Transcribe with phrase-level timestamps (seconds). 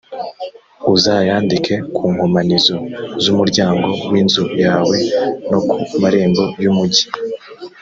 [0.95, 2.75] uzayandike ku nkomanizo
[3.23, 4.97] z umuryango w inzu yawe
[5.49, 7.03] no ku marembo y umugi.